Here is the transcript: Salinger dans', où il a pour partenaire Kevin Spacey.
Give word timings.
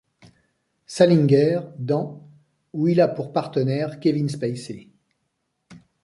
Salinger 0.87 1.59
dans', 1.77 2.27
où 2.73 2.87
il 2.87 3.01
a 3.01 3.07
pour 3.07 3.31
partenaire 3.31 3.99
Kevin 3.99 4.29
Spacey. 4.29 4.87